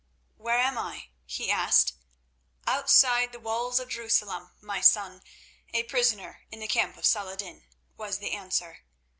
"Where 0.35 0.57
am 0.57 0.79
I?" 0.79 1.09
he 1.25 1.51
asked. 1.51 1.93
"Outside 2.65 3.31
the 3.31 3.39
walls 3.39 3.79
of 3.79 3.89
Jerusalem, 3.89 4.49
my 4.59 4.81
son, 4.81 5.21
a 5.75 5.83
prisoner 5.83 6.41
in 6.49 6.59
the 6.59 6.67
camp 6.67 6.97
of 6.97 7.05
Saladin," 7.05 7.67
was 7.97 8.17
the 8.17 8.31
answer. 8.31 8.79